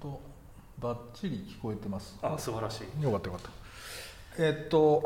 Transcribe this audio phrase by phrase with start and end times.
[0.00, 0.20] と
[0.78, 2.18] バッチリ聞こえてます。
[2.22, 3.02] あ素晴らしい。
[3.02, 3.50] よかったよかった。
[4.38, 5.02] えーっと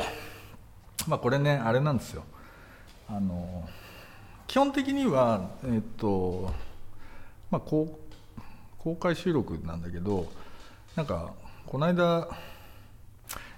[1.06, 2.24] まあこれねあれなんですよ。
[3.08, 3.68] あの
[4.46, 6.52] 基本的にはえーっと
[7.50, 7.98] まあ公
[8.78, 10.26] 公開収録なんだけど
[10.96, 11.32] なんか
[11.66, 12.28] この間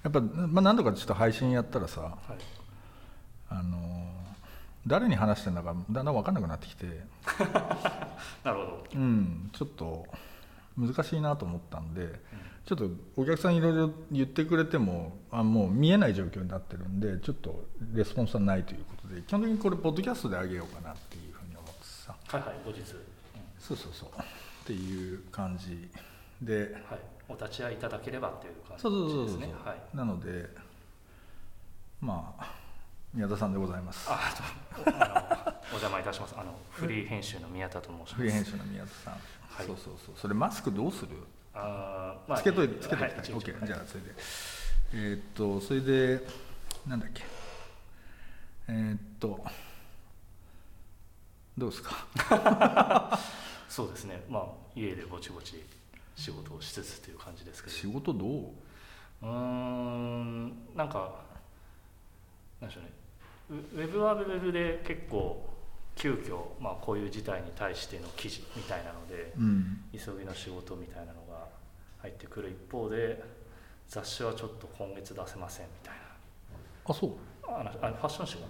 [0.03, 2.39] やっぱ、まあ、何度かちょっと配信やったらさはい。
[3.49, 4.11] あの
[4.87, 6.87] 誰に話してるんだかだんだん分かんなくなってきて。
[8.45, 8.85] なるほど。
[8.95, 10.07] うんちょっと
[10.77, 12.21] 難しいなと思ったんで、
[12.65, 22.15] ちょっとお客さんいろいろ言ってくれてもあもう見えない状況になってるんでちょっとレスポンスはないということで基本的にこれポッドキャストであげようかなっていうふうに思ってさ。
[22.29, 22.85] はいはい後日、うん
[23.59, 24.09] そうそうそう。
[24.09, 24.13] っ
[24.67, 25.89] ていう感じ
[26.41, 26.75] で。
[26.89, 29.97] はい、お立ち会いいただければっていう感じそうそうそうそう、ですねはい。
[29.97, 30.49] なので
[32.01, 32.55] まあ
[33.15, 34.07] 宮田さんでございます。
[34.09, 34.33] あ
[34.85, 35.09] どうもあ
[35.45, 36.35] のお邪魔いたします。
[36.37, 38.15] あのフリー編集の宮田と申します。
[38.15, 39.15] フリー編集の宮田さん、
[39.57, 39.67] はい。
[39.67, 40.15] そうそうそう。
[40.17, 41.09] それマスクどうする？
[41.55, 43.09] あーまあつけといてつけとい。
[43.09, 43.59] て、はいオッケー。
[43.59, 44.11] 一応じゃあそれで。
[44.95, 46.27] えーっとそれで
[46.87, 47.23] なんだっけ？
[48.69, 49.45] えーっと
[51.59, 53.19] どうですか？
[53.69, 54.23] そうですね。
[54.29, 55.63] まあ家でぼちぼち
[56.17, 57.77] 仕事をしつつという感じですけど。
[57.77, 58.31] 仕事どう？
[59.23, 61.13] うーんなんか
[62.61, 62.91] なんでしょうね。
[63.51, 65.47] ウウェブはウェブで結構
[65.95, 69.85] 急遽まあこういう事態に対しての記事みたいなのでうん。
[69.93, 71.47] 急ぎの仕事みたいなのが
[72.01, 73.23] 入ってくる一方で
[73.89, 75.95] 雑誌はちょっと今月出せませんみたい
[76.85, 77.11] あそう。
[77.51, 78.41] なあのあのファッション誌が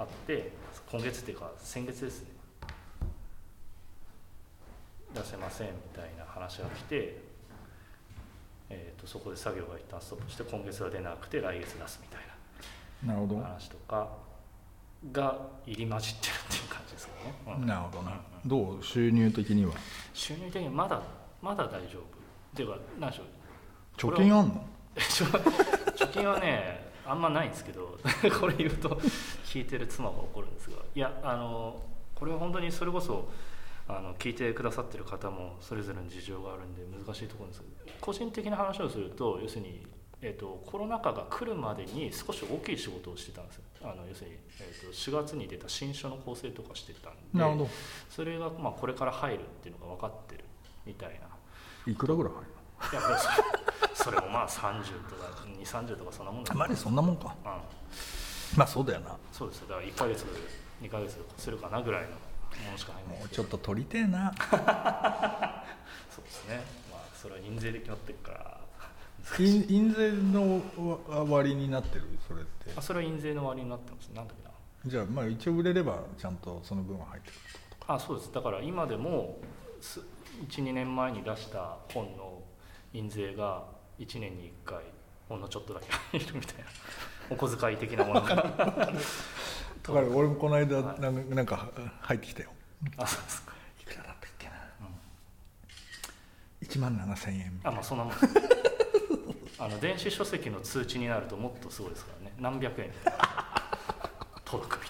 [0.00, 0.52] あって
[0.90, 2.28] 今月っていうか先月ですね。
[5.12, 7.16] 出せませんみたいな話が来て、
[8.68, 12.20] えー、とそこで作業が一旦ストップして今月は出なくて来月出すみたい
[13.04, 13.40] ななるほど。
[13.42, 14.08] 話とか
[15.12, 17.66] が入り混じってるっていう感じですかね、うん。
[17.66, 18.20] なるほどな。
[18.44, 19.72] どう収入的には？
[20.12, 21.00] 収入的にまだ
[21.40, 22.02] まだ大丈夫。
[22.02, 22.04] っ
[22.54, 23.26] ていうか何でしょう。
[24.12, 24.64] 貯金あんの？
[24.96, 27.98] 貯金はねあんまないんですけど
[28.40, 28.88] これ言うと
[29.44, 30.76] 聞いてる妻が怒るんですが。
[30.94, 31.82] いやあの
[32.14, 33.30] これは本当にそれこそ
[33.88, 39.84] あの聞いてくださってる方もそれぞれの事情があるんで難しいところですけど個人的な話をすると要するに、
[40.22, 43.62] えー、とコロナ禍が来るまでに少し大きい仕事をしてたんですよ。
[43.82, 47.68] あの要するに、えー、と4月に出た新書の構成とかしてたんでなるほ
[48.10, 50.44] それがまあこれから入るっていうのが分かってる
[50.84, 51.20] みたいな。
[51.86, 52.48] どいくらぐらい入る
[52.92, 53.18] いや
[53.94, 55.26] そ それもまあ30とか
[55.58, 57.34] 230とかそんなもんだのまりそんなもんか。
[57.44, 58.58] うん。
[58.58, 59.16] まあそうだよな。
[59.32, 59.68] そうですよ。
[59.68, 60.26] だから1か月
[60.82, 63.18] 2か月するかなぐらいのものしか入らない。
[63.20, 64.32] もうちょっと取りてえな。
[66.10, 66.62] そうですね。
[66.90, 68.59] まあそれは印税で決まってるから
[69.38, 70.60] 印印税の
[71.28, 72.04] 割になってる？
[72.26, 72.72] それって。
[72.76, 74.08] あそれは印税の割になってます。
[74.14, 74.50] なんだっけな。
[74.86, 77.40] じゃあまあ一応売れればちゃんとその分は入ってくる
[77.86, 78.32] あそうです。
[78.32, 79.38] だから今でも
[80.48, 82.42] 12年前に出した本の
[82.92, 83.64] 印税が
[83.98, 84.78] 1年に1回
[85.28, 85.86] ほんのちょっとだけ
[86.18, 86.64] 入るみたいな。
[87.30, 88.34] お小遣い的なものが。
[88.36, 88.44] だ
[89.94, 91.00] から俺もこの間はい。
[91.00, 91.68] なんかなんか
[92.00, 92.50] 入ってきたよ。
[92.96, 94.52] あそうですか、いくらだったっけな。
[94.52, 98.14] うん1万7000円あまあそんなもん
[99.60, 102.34] あの電子書籍の通知になるともっとすごいですからね。
[102.40, 102.90] 何百円
[104.46, 104.86] 届くみ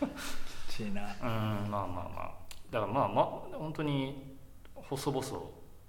[0.00, 0.14] たいな。
[0.68, 1.02] ちいな。
[1.02, 2.32] なうんまあまあまあ。
[2.70, 4.36] だからまあまあ本当に
[4.74, 5.22] 細々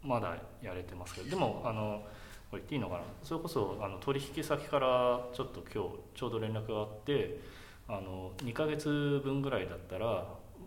[0.03, 1.29] まだやれてますけど。
[1.31, 2.03] でもあの
[2.51, 3.01] これ言っていいのかな。
[3.23, 7.39] それこそあの取引先からちょっと今日ちょうど連絡があって
[7.87, 10.25] あの2ヶ月分ぐらいだったら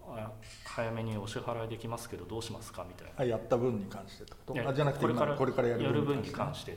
[0.08, 0.32] あ
[0.64, 3.12] 早めにお支払いできますけどどうしますかみたいな。
[3.18, 4.68] あやった分に関してってこと？
[4.68, 6.76] あじゃなくてこれから今これからやる分に関して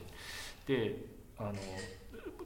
[0.66, 1.06] で
[1.38, 1.54] あの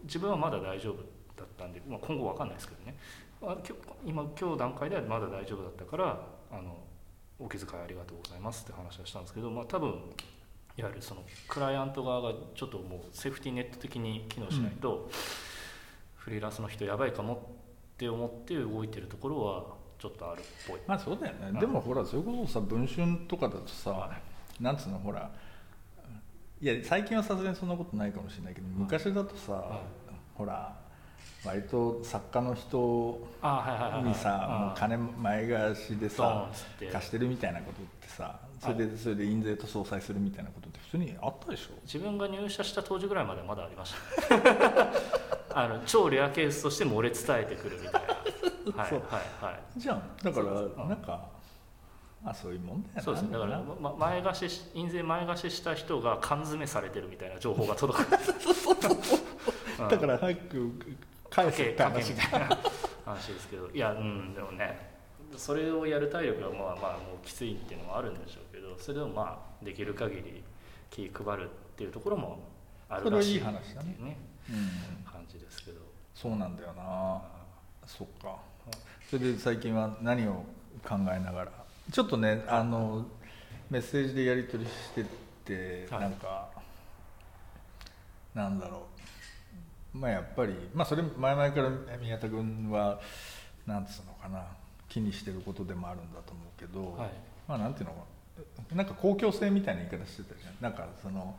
[0.03, 0.97] 自分はまだ大丈夫
[1.37, 2.97] だったんで、まあ、今後わかんないですけどね。
[3.41, 3.73] あ今日
[4.05, 6.19] 今今日段階ではまだ大丈夫だったから
[6.51, 6.77] あの
[7.39, 9.89] お気遣いありがとうございますって話はしたんですけど、まあ、多分
[10.77, 15.09] いわゆるそのクライアント側がちょっともうセーフティーネット的に機能しないと、
[16.15, 17.33] フリーランスの人やばいかも
[17.93, 19.63] って思って動いてるところは
[19.97, 20.79] ちょっとあるっぽい。
[20.87, 24.17] まあそうだよね、うんでもほらそれこそさ文春とかだとさ、は
[24.59, 25.29] なんつうのほら
[26.61, 29.81] いや最近はさすがにそんなことないかもしれないけど昔だとさ、は
[30.35, 30.75] ほら
[31.45, 34.09] 割と作家の人あはいはいはいはい。
[34.09, 36.49] にさ金前貸しでさ
[36.91, 41.79] 貸してるみたいなことってさそれでそれで印税と相殺するみたいなことって普通にあったでしょ？
[41.85, 43.93] 自分が入社した当時ぐらいまではまだありまし
[44.27, 44.89] た。
[45.63, 48.09] あの超レアケースとして漏れ伝えてくるみたいな。
[48.83, 49.01] はいはい
[49.45, 49.79] はい。
[49.79, 51.25] じゃんだからなんか
[52.25, 53.01] あそういうもんだよな。
[53.01, 53.31] そうですね。
[53.31, 58.07] だから、ま、前貸し印税前貸しした人が缶詰されてるみたいな情報が届く。
[59.81, 59.87] うん。
[59.87, 60.71] だから早く
[61.29, 62.57] 返せってみたいな
[63.05, 63.69] 話ですけど。
[63.69, 64.89] いやうんでもね
[65.37, 70.43] それをやる体力がまあまあもうきついっていうのもあるんでしょうけどそれでもまあできる限り
[70.89, 72.39] 気配るっていうところも
[72.89, 74.17] あるらしいいい話だねね
[74.49, 75.03] うん。
[75.03, 75.81] 感じですけど。
[76.15, 77.21] そうなんだよな。
[77.85, 78.37] そっか。
[79.09, 80.43] それで最近は何を
[80.83, 81.51] 考えながら
[81.91, 83.05] ちょっとねあの
[83.69, 85.05] メッセージでやり取りして
[85.45, 86.01] て、はい。
[86.01, 86.49] なんか
[88.33, 88.85] なんだろ
[89.93, 89.97] う。
[89.97, 92.99] まあやっぱりまあそれ前々から宮田君は
[93.65, 94.43] なんつうのかな。
[94.89, 97.09] 気にしてることでもあるんだと思うけど、はい。
[97.47, 97.95] まあなんていうの
[98.75, 98.83] な。
[98.83, 100.55] んか公共性みたいな言い方してたじゃん。
[100.59, 101.35] なんかその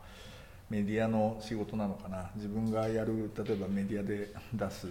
[0.69, 2.31] メディアの仕事なのかな。
[2.35, 4.87] 自分がやる例えばメディアで出す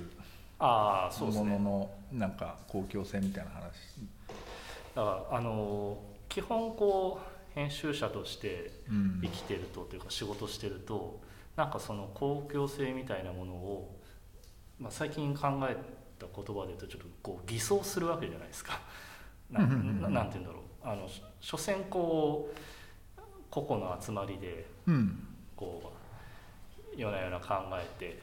[0.58, 3.62] もののなんか公共性みたいな話
[5.00, 5.97] だからあの
[6.29, 9.20] 基本こう編集者としてうん。
[9.23, 11.20] 生きてるとというか仕事してると
[11.56, 13.97] なんかその公共性みたいなものを、
[14.79, 15.76] まあ、最近考え
[16.19, 18.81] た言葉で言うとちょっとこう偽装するわけじゃないですか。
[19.50, 20.62] なななんて言うんだろう。
[20.82, 22.50] あのし所詮こ
[23.17, 23.20] う
[23.50, 25.26] 個々の集まりでうん。
[25.56, 25.93] こ
[26.94, 28.23] う夜な夜な考えて、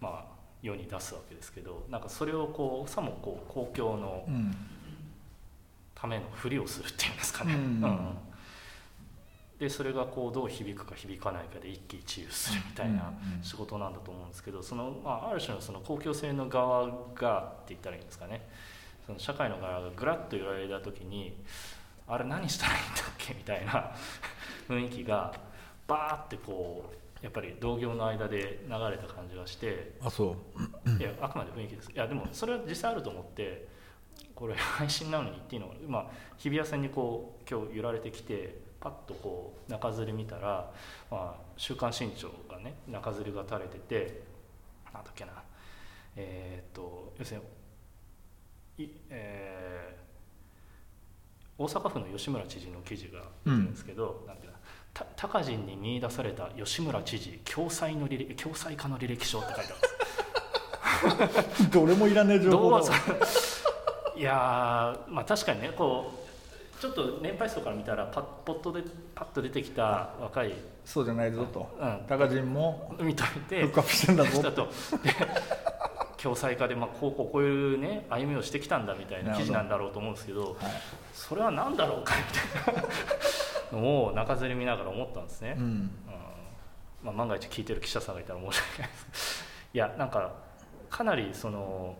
[0.00, 4.54] まあ、世に出すわけですけどなんかそれをこうさもこう公共のうん
[6.00, 8.16] ためのふりをするっていうんですかね、うん。
[9.58, 18.48] でそれがこうどう響くか響かないかで一喜一憂するみたいなうんうん仕事なんだと思うんですけどその、まあ、ある種のその公共性の側がって言ったらいいんですかね。
[19.06, 21.36] その社会の側がぐらっと揺られた時に
[22.08, 23.92] あれ何したらいいんだっけみたいな
[24.68, 25.34] 雰囲気が
[25.86, 26.90] バーってこ
[27.22, 30.36] うやっぱり同業の間で流れた感じがしてあそ
[30.86, 30.90] う。
[30.98, 31.90] いやあくまで雰囲気です。
[31.92, 33.68] いやでもそれは実際あると思って
[34.40, 36.06] これ配信なのに言っていいのかな、まあ、
[36.38, 40.72] 日比谷線にこう今日揺られてきてパッとこう中吊り見たら
[41.12, 44.22] 「まあ、週刊新潮」がね中吊りが垂れてて
[44.94, 45.32] なんだっけな
[46.16, 47.42] えーっと要する
[48.78, 50.10] にい、えー
[51.60, 54.58] 大阪府の吉村知事の記事が出てるんですけど、なんていうの
[54.94, 59.72] た高人に見出された吉村知事共済の履歴共済化の履歴書って書いて
[61.04, 61.68] あるんです。
[61.70, 62.82] どれもいらねえ情報だ
[64.20, 66.12] いやーまあ確かにねこ
[66.76, 68.82] うちょっと年配層から見たらパッポッとで
[69.14, 70.52] パッと出てきた若い
[70.84, 71.68] そうじゃないぞと。
[71.80, 72.00] うん。
[72.06, 72.94] 高人も。
[72.98, 74.68] 認めてフックアップしてんだぞと。
[75.02, 75.10] で
[76.18, 80.54] 共済化で、まあ、こうこうこういうね歩みをしてきたんだみたいな記事なんだろうと思うんですけどはい。
[81.14, 82.14] それは何だろうか
[82.64, 82.84] みたい
[83.72, 85.64] なのを中吊り見ながら思ったんですね、うん。
[85.64, 85.90] うん。
[87.02, 89.44] まあ、万が一聞いてる記者さんがいたら申し訳ないです。
[89.72, 90.32] いやなんか
[90.90, 91.96] かなりその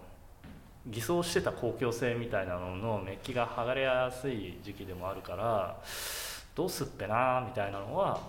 [0.91, 5.79] 偽装してた公共性みたいなののメッキが剥がれやすい時期でもあるから
[6.55, 8.21] どうすっぺなみたいなのは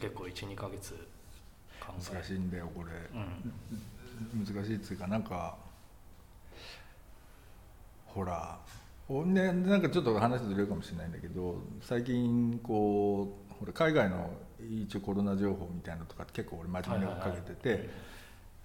[0.00, 0.94] 結構12ヶ月
[1.80, 2.90] 考え難しいんだよこれ。
[3.14, 4.44] うん。
[4.44, 5.56] 難しいっつうかなんか
[8.06, 8.58] ほら
[9.08, 14.30] おねなんかちょっと話ずれるかもしれないんだけど最近こうほら海外の
[14.60, 17.90] 一応コロナ情報みたいなのとか結構俺真面目に追っかけてて、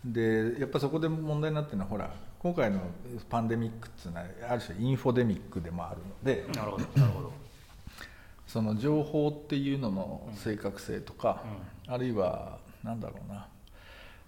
[0.06, 2.82] でやっぱそこで問題になってるのはほら今回の
[3.30, 7.34] パンデミックっていうのはある種インフォデミックでもあるのでなるほどなるほど。
[8.48, 11.44] その情報っていうのの正確性とか、
[11.86, 13.48] あるいはなんだろうな。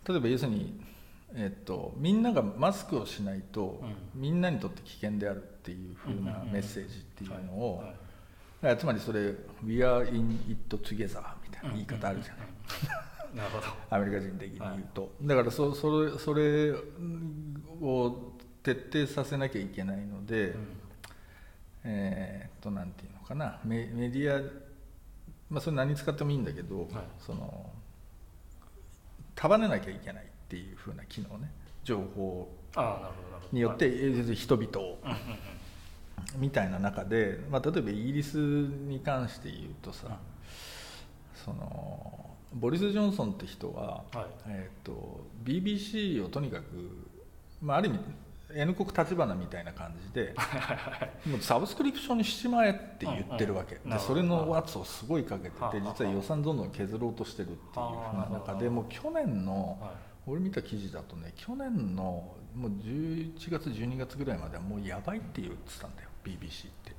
[0.05, 0.77] 例えば要するに、
[1.35, 3.81] えっと、みんながマスクをしないと、
[4.13, 7.83] みんなにとって危険であるっていうふうなメッセージっていうのを、
[8.77, 12.47] つまりそれ「We are in it together」みたいな言い方あるじゃない、
[13.03, 13.67] うんなるほど。
[13.89, 16.71] アメリカ人的に言うと、だからそそれそれ
[17.81, 18.33] を
[18.63, 20.55] 徹底させなきゃいけないので、
[21.83, 23.59] えーっとなんていうのかな。
[23.63, 24.41] メメディア、
[25.49, 26.89] まあ、それ何に使ってもいいんだけど、はい。
[27.19, 27.69] その
[29.35, 31.51] 束ねなきゃいけないっていうふうな機能ね。
[31.83, 32.49] 情報
[33.51, 33.89] によって、
[34.35, 34.99] 人々を。
[35.03, 35.17] うんうん
[36.37, 40.19] みたいな中で、まあ、例えばイギリスに関して言うとさ、
[41.33, 42.18] その
[42.53, 44.25] ボリス・ジョンソンって人は、はい。
[44.47, 46.63] えー、と BBC をとにかく、
[47.61, 47.99] まあ、ある意味
[48.51, 50.33] N 国立花みたいな感じで
[51.27, 59.91] もうサブスクリプションにしちまえって言ってるわけ、うんうんでそれの圧をすごいかけてて実は予算どんどん削ろうとしてるっていう中でもう去年のはい。
[60.27, 62.03] 俺見た記事だとね去年の
[62.55, 66.91] もう11月12月ぐらいまではもうやばいって言ってたんだよ BBC って。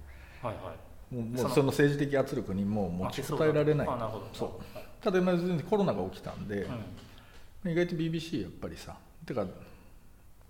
[0.43, 0.75] はいは
[1.13, 1.15] い。
[1.15, 3.89] もうもそうの政治的圧力にもう持ちこたえられない。
[3.89, 4.29] あなるほど。
[4.33, 4.49] そう。
[4.77, 5.33] はいただ今
[5.69, 6.75] コロナが起きたんで、うん
[7.63, 9.47] 意外と BBC やっぱりさてか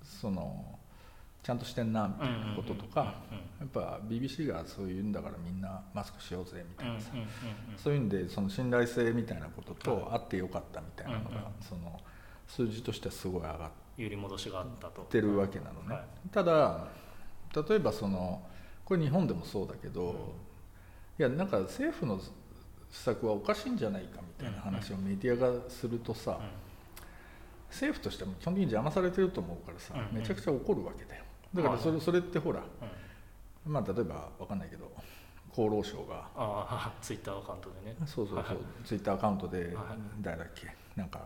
[0.04, 0.78] その
[1.42, 3.14] ちゃんとしてんなみたいなこととか
[3.58, 7.10] やっぱ BBC がそういうんだからみんなマスクしようぜみたいなさ、
[7.76, 11.98] そういうんでその信頼性みたいなこととはあってよかったみたいなのが、その
[12.46, 15.02] 数字としてはすごい上がっ揺り戻しがあったと。
[15.02, 16.28] てるわけなのね、はい。
[16.30, 16.86] ただ
[17.68, 18.42] 例えばその
[18.84, 20.34] これ日本でもそうだけど、
[21.18, 22.20] いやなんか政府の
[22.90, 26.40] 施策はおかしいんじゃないかみたいな話をメディアがするとさ、
[27.70, 30.18] 政府としても基本的に邪魔されてると思うからさ、うん。
[30.18, 31.24] めちゃくちゃ怒るわけだよ。
[31.54, 32.62] だからそれそれってほら
[33.66, 34.90] まあ例えばわかんないけど
[35.52, 37.96] 厚労省がああ ツイッターアカウントでね。
[38.06, 39.98] そうそうそう、 ツイッターアカウントではい。
[40.20, 41.20] 誰だっけなんか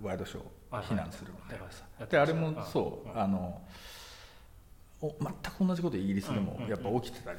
[0.00, 1.84] ワイドショーはい非難するみたいなさ。
[2.06, 3.20] であれもそううん。
[3.20, 3.60] あの
[5.00, 7.38] お全く同じことイギリスでもやっぱ起きてたり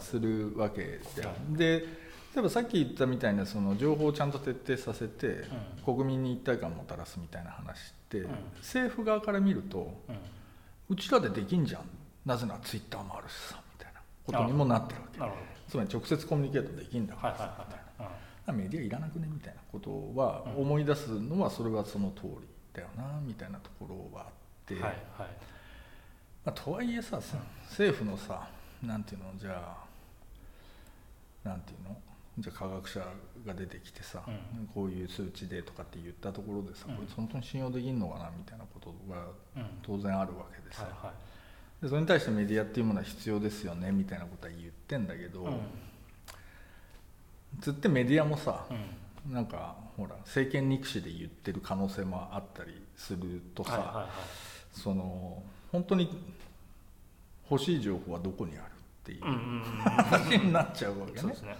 [0.00, 1.84] するわけではで
[2.34, 5.48] 例えばさっき言ったみたいなその情報をちゃんと徹底させてう
[5.84, 8.30] 国民に一体感をもたらすみたいな話ってうん。
[8.58, 9.92] 政府側から見ると
[10.88, 11.82] うちらでできんじゃん。
[12.26, 15.20] なぜならツイッターもあるしさみたいなことにもなってるわけ。
[15.68, 17.84] つまり直接コミュニケートできんだからさみたい
[18.46, 24.30] なメディアいらなくねみたいなことはうん思い出すのはそれはその通りだよなみたいなところはあっ
[24.66, 24.88] て、ま
[26.46, 27.38] あ、とはいえささ
[27.68, 28.48] 政府のさ
[28.82, 29.76] なんていうのじゃ
[31.44, 31.96] あなんていうの？
[32.38, 33.00] じゃあ科学者
[33.46, 34.66] が出てきてさ、うん。
[34.74, 36.96] こういう数値でとかって言ったところでさ、うん。
[36.96, 39.26] これ本当に信用できるのかなみたいなことが
[39.56, 39.66] うん。
[39.82, 41.12] 当然あるわけでさ、はいは
[41.80, 41.82] い。
[41.82, 45.60] でそれに対してメディアっていうものは必要ですよねみたいなことは言ってんだけど、うん。
[47.60, 48.66] つってメディアもさ、
[49.26, 49.32] うん。
[49.32, 54.06] なんかほら政権憎しで言ってる可能性もあったりするとさ、はいはいはい。
[54.72, 56.10] その本当に
[57.50, 58.66] 欲しい情報はどこにあるっ
[59.04, 61.18] ていううんうんうん話になっちゃうわけね。
[61.20, 61.42] そうです。
[61.42, 61.56] ね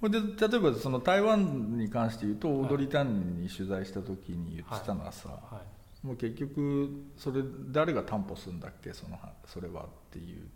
[0.00, 6.06] これで例えばその台湾に関して言うとオードリー・タンに取材した時に言ってたのはさ、うんはい。
[6.06, 8.92] もう結局それ誰が担保するんだっけ？
[8.92, 10.46] そのそれはっていう。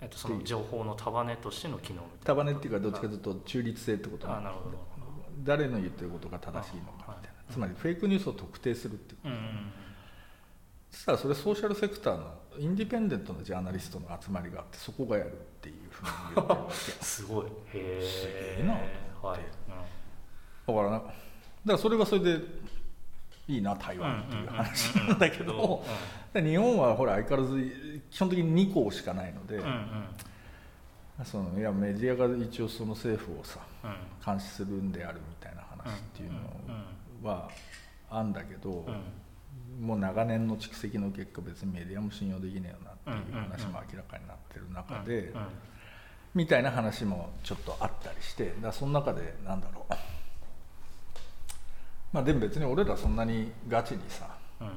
[0.00, 2.24] えっとその情報の束ねとしての機能みたいな。
[2.26, 4.78] 束ねっていうかどっちかというと中立性ってことあなるほど。
[5.42, 7.20] 誰の言ってることが正しいのかみたいな、は
[7.50, 7.52] い。
[7.52, 9.72] つまりフェイクニュースを特定するっていううんうん。
[10.92, 16.74] そしたらそれソーシャルセクターのインディペンデントのジャーナリストの集まりがあってそこがやるっていうふうに言ってるわけ。
[17.04, 17.46] すごい。
[17.46, 18.80] へえすげえなと
[19.22, 19.48] 思はいって。
[20.66, 21.12] だからなだか
[21.66, 22.40] らそれはそれで
[23.48, 25.84] いいな台湾っていう話なんだけど
[26.32, 29.84] で日本はほら相変わらず基本的に2校しかないので、うんうんうん
[31.24, 33.96] そのいやメディアが一応その政府をさうん。
[34.24, 37.48] 監視するんであるみたいな話っていうのは
[38.10, 38.78] あんだけど、うん。
[38.78, 39.02] うん
[39.80, 45.32] もう長年の蓄積の結果別にメディアも信用できねえよなっていう話も明らかになってる中で、
[46.34, 49.94] みたいな話もちょっとあったりしてだその中でなんだろう。
[52.12, 54.28] まあでも別に俺らそんなにガチにさ
[54.60, 54.70] うん。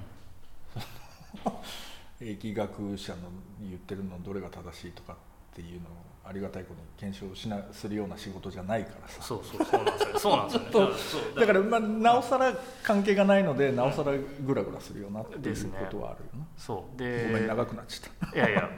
[2.21, 3.29] 疫 学者の
[3.61, 5.15] 言ってるのどれが正しいとかっ
[5.53, 5.91] ていうのを
[6.27, 9.21] ありがたいことに検証しなするような仕事じゃないからさ。
[9.21, 12.53] そうそうそうなんですよそうなんですよだからまあなおさら
[12.83, 14.11] 関係がないのでなおさら
[14.45, 16.97] グラグラするよなっていうことはあるよな、そう。
[16.97, 18.35] でごめん長くなっちゃった。
[18.35, 18.69] いやいや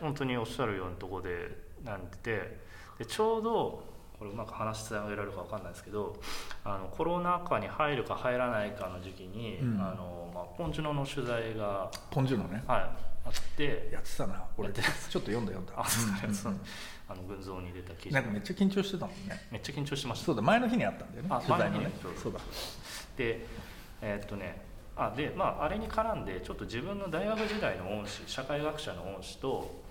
[0.00, 2.58] 本当におっしゃるようなところでなんで
[2.98, 3.84] でちょうど
[4.18, 6.16] これうまく話してあげられるか分かんないですけど
[6.64, 9.80] あのコロナ禍に入るか入らないかの時期に、うん。
[9.80, 12.62] あのまあ、ポンジュノの取材が、ポンジュのね。
[12.66, 12.88] はい、
[13.26, 13.88] あって。
[13.92, 14.70] やってたな俺。
[14.72, 15.72] ちょっと読んだ読んだ。
[15.76, 16.54] あそうですう
[17.08, 18.14] あの群像に出た記事。
[18.14, 19.46] なんかめっちゃ緊張してたもんね。
[19.50, 20.26] めっちゃ緊張してました。
[20.26, 21.28] そうだ前の日にあったんだよね。
[21.30, 21.78] あ取材のね。
[21.78, 22.18] 前の日に。
[22.22, 22.40] そうだ。
[23.16, 23.46] で
[24.02, 24.64] えーっとね。
[24.96, 29.84] あでまああれに絡んでちょっと自分の大学時代の恩師社会学者の恩師と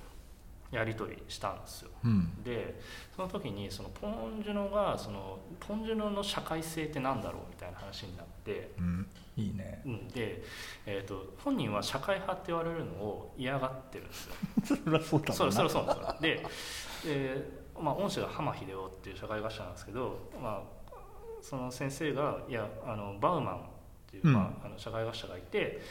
[0.75, 1.91] やり取りしたんですよ。
[2.03, 2.43] うん。
[2.43, 2.79] で
[3.15, 9.07] その時にそのポン・ジュノがそのポン・ジュノの社会性って何だろうみたいな話になって、うん。
[9.37, 9.81] いいね。
[9.85, 10.43] うん、で、
[10.85, 14.35] えー、と本人は社会派って言われるのを嫌がってるんですよ。
[14.63, 17.09] そりゃそうだそそうなんですよ。
[17.09, 20.95] でで、まあ、恩師が浜秀夫っていう社会学者なんですけど、まあ、
[21.41, 23.59] その先生がいやあのバウマンっ
[24.07, 24.33] ていう、うん。
[24.33, 25.81] まあ、あの社会学者がいて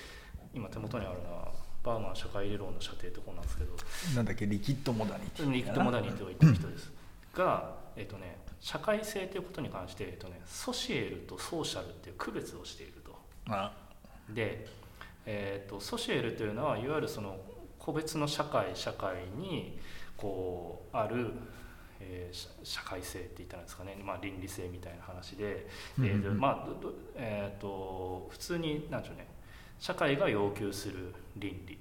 [0.52, 3.76] 今手元にあるのはバウマン社会理論の射程って本なんですけど。
[4.16, 6.90] なんだっけ liquid modernity。liquid modernity を言ってる人です。
[7.34, 13.14] が、えっとね、社会性ということに関して、えっとね、 societal と social っていう区別をしていると。
[13.48, 13.72] あ。
[14.30, 14.66] で、
[15.26, 17.36] えっと societal というのはいわゆるその
[17.78, 19.78] 個別の社会社会に
[20.16, 21.32] こうある、
[22.00, 25.66] えー社社会性って言ったんですかね、まあ、倫理性みたいな話で、
[25.98, 26.68] うんうんえーとまあ
[27.16, 29.26] えー、と普通になんでしょうね。
[29.78, 31.78] 社会が要求する倫理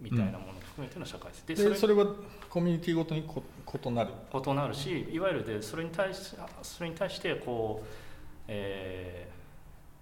[0.00, 2.06] みたいなものを含めての社会性、でそれでそれは
[2.48, 3.42] コミュニティごとにこ
[3.84, 4.10] 異なる。
[4.32, 7.86] 異なるしいわゆるでそれに対しそれに対してこう、
[8.48, 9.38] えー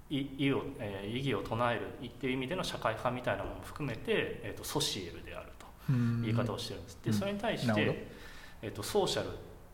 [0.08, 5.66] い意を、えー意義を唱えるっていう意味での社会派みたいなものも含めて、えー、とソシエルであると
[6.22, 6.98] 言い方をしてるんです。
[7.02, 7.16] でうん。
[7.16, 8.06] それに対して、
[8.62, 9.30] えー、とソーシャルっ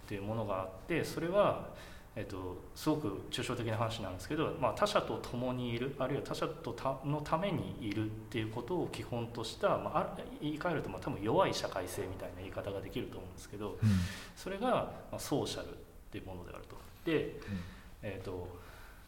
[0.09, 1.69] ていうものがあってそれは、
[2.15, 13.89] えっと、すごく抽象的な話なんですけど、まあ、他者と共にいるあるいは他者とたのためにいるっていうことを基本とした、まあ、あ言い換えるとまあ多分弱い社会性みたいな言い方ができると思うんですけど、うん。
[14.37, 14.69] それが、
[15.11, 15.73] まあ、ソーシャルっ
[16.11, 16.77] ていうものであると。
[17.05, 17.41] で、
[18.03, 18.61] えっと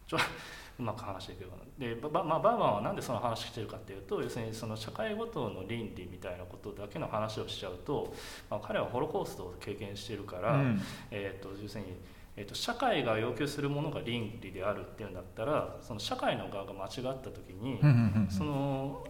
[0.06, 0.18] ちょ
[0.78, 8.12] うまく話していけばで、ばまあ、バーバンは何でその話してるかっていうと要するにその社会ごとの倫理みたいなことだけの話をしちゃうと、
[8.50, 10.80] まあ、彼はホロコーストを経験してるから、うん。
[11.10, 11.96] えー、と要するに、
[12.36, 19.06] えー、と社会が要求するものが倫理であるっていうんだったらその社会の側が間違った時に、うんうんうんその、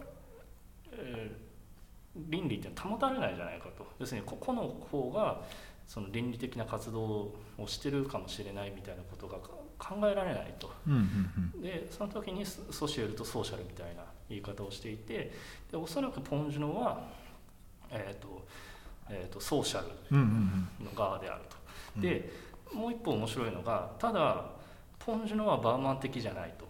[0.91, 1.45] えー
[2.15, 3.85] 倫理って保たれないじゃないかと。
[3.99, 5.41] 要するにここの方が
[5.87, 10.71] その倫理的な活動をしてるかもしれないみたいなことがか考えられないと。
[10.87, 10.93] うん
[11.53, 15.33] うんでその時にソソシエルとソーシャルみたいな言い方をしていて
[15.71, 17.07] でおそらくポン・ジュノは、
[17.91, 18.45] えーと
[19.09, 19.87] えー、とソーシャル
[20.83, 21.57] の側であると。
[21.97, 22.01] うん。
[22.01, 22.31] で
[22.73, 24.45] もう一方面白いのがただ
[24.99, 26.65] ポン・ジュノはバーマン的じゃないと。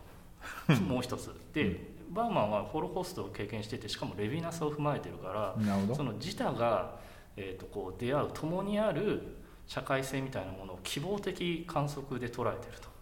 [0.84, 1.34] もう一つ。
[1.54, 7.00] でバーマンはホロコーストを経験しててしかもレヴィナスを踏まえてるからその自他が、
[7.36, 9.38] えー、とこう出会う共にある
[9.68, 12.96] 社会性みたいなものを希望的観測で捉えてると。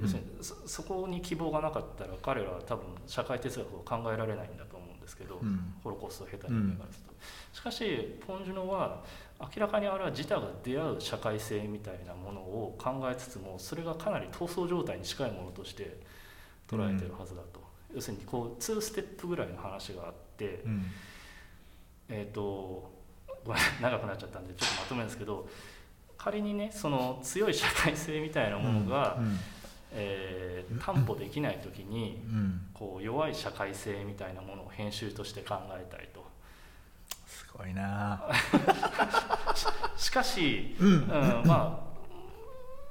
[0.00, 5.74] 要するにそそこに希望がなかったら彼らは多分社会哲学を考えられないんだと思うんですけど、うん。
[5.82, 7.14] ホロコーストを経た人間からすると、
[7.56, 9.02] しかしポン・ジュノは
[9.40, 15.98] 明らかにあれは自他が出会う社会性みたいなものを考えつつもそれがかなり闘争状態に近いものとして
[16.68, 17.60] 捉えてるはずだと、
[17.94, 20.84] 要するにこう2ステップぐらいの話があって、うん。
[22.08, 22.90] えっ、と
[23.44, 25.48] ごめん長くなっちゃったんでちょっとまとめるんですけど
[26.16, 29.38] 仮にねその強い社会性みたいなものが、うん。
[29.92, 32.60] えー担保できない時にうん。
[32.74, 36.25] こう弱い社会性みたいなものを編集として考えたいとす
[37.56, 38.22] ごいな。
[39.96, 40.88] しかし、うん。
[40.88, 41.86] うんまあ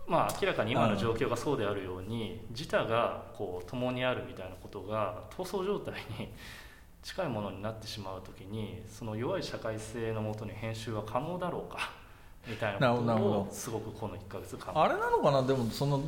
[0.07, 6.29] まあ明らかに今の状況がそうであるように自他がこう共にあるみたいなことが闘争状態に
[7.01, 11.91] 近いものになってしまう時にその弱い社会性のもとに編集は可能だろうか
[12.47, 15.41] みたいなことをすごくこの1ヶ月あれなのかな？
[15.41, 16.03] でもその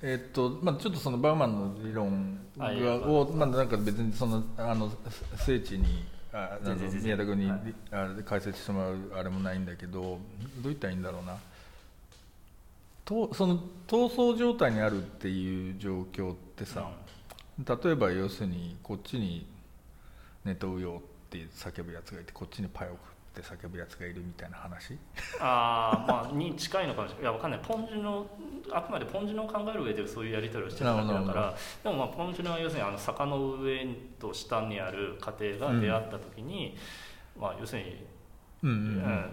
[0.00, 4.88] えっとまあちょっとそのバウマンの理論をまあなんか別にそのあの
[5.36, 6.58] 聖地にあ
[7.02, 7.60] 宮田君に、はい。
[7.90, 10.18] あれ解説してもらうあれもないんだけどどう
[10.64, 11.36] 言ったらいいんだろうな。
[13.04, 16.90] とその闘争状態にあるっていう状況ってさ、
[17.58, 19.44] 例えば要するにこっちに
[20.44, 22.98] 寝とうよって叫ぶやつがいてこっちにパヨク
[23.30, 24.98] って叫ぶやつがいるみたいな話？
[25.40, 27.22] あーまあに近いのかもしれない。
[27.22, 27.60] いやわかんない。
[27.62, 28.26] ポンジュの
[28.72, 31.54] あくまでポンジュのを考える上でそういうやり取りをしてるだけだから。
[31.84, 33.86] でもまあポンジュのは要するにあの坂の上
[34.18, 36.76] と下にある家庭が出会った時に、
[37.38, 38.06] まあ要するに、
[38.62, 38.70] うん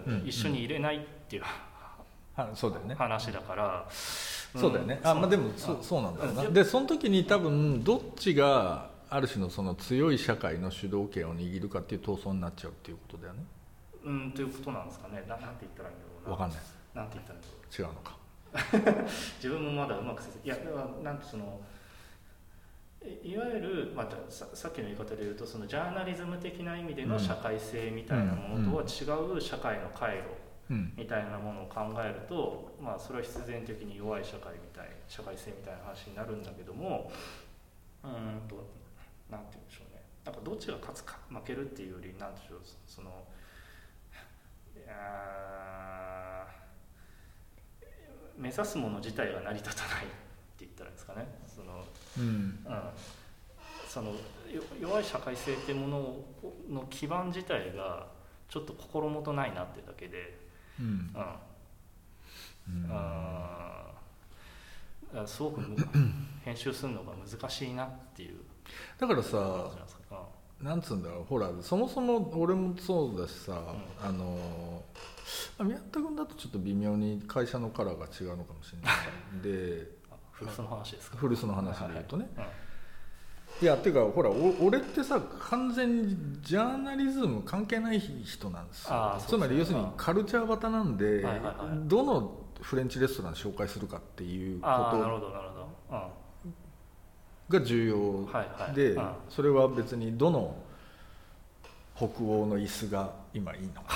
[0.08, 2.96] うん一緒に入れないっていうはそうだよね。
[2.96, 6.54] 話だから、そうだよね、あまあでもそそうなんだろうな、うん。
[6.54, 13.44] でその時に多分どっちがある種のその強い社会の主導権を握るかっていう闘争になっちゃうっていうことだよね
[14.08, 15.24] うんということなんですかね。
[15.28, 16.32] ななんて言ったらいいんだろうな。
[16.32, 16.60] わかんない。
[16.96, 17.82] なんて言ったらいいんだろう。
[17.82, 18.17] 違うのか。
[19.38, 21.62] 自分もまだうまく説明いやだからなんてその
[23.04, 30.24] いいわゆる、まあ、ささっきの言い方で言うとそのジャーナリズム的な意味での社会性みたいなものとは違う社会の回路
[30.70, 30.93] うん。
[30.98, 37.12] みたいなものを考えると、まあ、それは必然的に弱い社会みたい社会性みたいな話になるんだけども
[38.04, 38.67] うーんと
[39.30, 40.04] なんて言うんでしょうね。
[40.26, 43.12] なんかどっちが勝つか負けるっていうよりなんでしょうその
[48.38, 50.13] 目指すもの自体が成り立たないって
[50.60, 51.28] 言ったらですかね。
[51.47, 51.84] その
[52.17, 52.23] うん。
[52.23, 52.82] うん、
[53.88, 58.08] そのよ弱い社会性っていうものの基盤自体が
[58.47, 60.38] ちょっと心もとないなってだけで、
[60.80, 60.86] うん。
[60.86, 60.89] う
[62.71, 62.84] ん。
[62.84, 62.89] うん。
[62.91, 65.78] あーすごくむ
[66.43, 68.39] 編集するのが難しいなっていう。
[68.97, 69.97] だから感さじ
[70.62, 73.62] なんつうんだろうほらそもそも俺もそうだしさ、
[74.04, 74.84] あの
[75.58, 78.96] まあ宮田君だとちょっと微妙に会社のカラーが違うのかもしれない。
[79.43, 81.17] で あ古巣の話ですか？
[81.17, 82.56] 古巣の話で言うとね、はいはい
[83.62, 83.65] い。
[83.65, 89.15] やっていうかほらお俺ってさ完全にジャーナリズム関係ない人なんですよ。
[89.15, 89.24] ね。
[89.28, 91.88] つまり要するにカルチャー型なんで、はいはいはい。
[91.88, 96.27] どのフレンチレストラン紹介するかっていうこああなるとほどなるほど、うん
[97.50, 99.12] が重要で、うん。
[99.30, 100.56] それは別にどの
[101.96, 103.96] 北欧の椅子が今いいのか。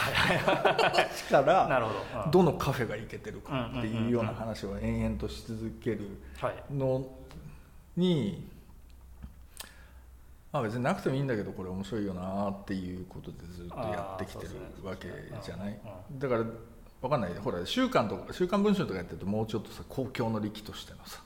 [1.29, 2.31] からなるほど、うん。
[2.31, 7.05] どのカフェが行けてるかっていうような話を延々とし続けるはいの
[7.95, 8.47] に、
[10.51, 14.51] まあ、別になくてもいいんだけどこれ面白いよなっていうことでずっとやってきてる
[14.83, 15.07] わけ
[15.43, 15.79] じゃない。
[16.11, 16.19] うん。
[16.19, 16.43] だから
[17.01, 17.33] わかんない。
[17.35, 21.21] ほら週刊とか週刊文春とかやってるともうちょっとさ公共の利器としてのさ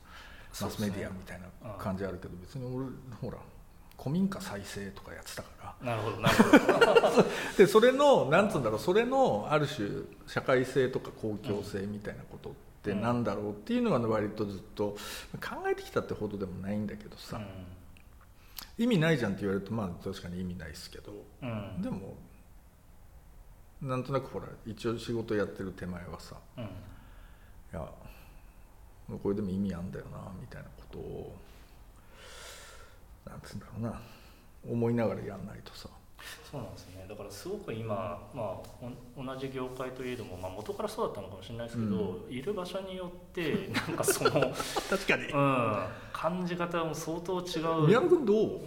[0.62, 2.86] マスメディアみたいな感じあるけど、別に俺
[3.22, 3.38] ほら
[3.98, 5.96] 古民家再生とかやってたから。
[5.96, 7.26] なるほどなるほど。
[7.58, 9.88] でそれのなんつうんだろうそれのある種
[10.28, 14.96] 社会性とか公共性みたいなことってなんだろうっていうのが割とずっと
[15.34, 17.42] 考えてきたってほどでもないんだけどさ、
[18.78, 21.82] 意味ないじゃんって言われるとまあ確かに意味ないですけど、うんうん。
[21.82, 22.16] でも
[23.82, 26.36] なんとなくほら一応仕事やってる手前はさ。
[26.58, 26.64] うん。
[26.64, 26.68] い
[27.74, 27.90] や
[29.22, 31.36] これでも意味あんだよなみたいなことを
[33.26, 34.02] なんつうんだろうな。
[34.68, 35.88] 思いながらやんないとさ。
[36.52, 37.06] そうなんですね。
[37.08, 45.26] だからすごく今、まあ、お同じ業界といえども、まあ、元からそうだったのかもしれないですけど、いる場所によって なんかその、確かに。
[45.26, 47.88] うん、感じ方も相当違う。
[47.88, 48.60] 宮野君どう？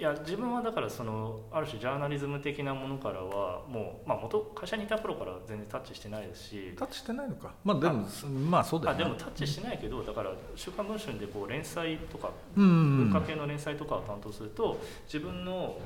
[0.00, 6.74] いや自分はだからそのある種ジャーナリズム的なものからはもう、まあ、元会社にいた頃から全然タッチしてないですし。
[6.74, 7.52] タッチしてないのか。
[7.62, 8.06] まあでも
[8.48, 9.04] まあそうだよね。
[9.04, 15.76] あでもタッチしてないけどだから「週刊文春」でこう連載とかうん文化系の連載とかを担当すると自分の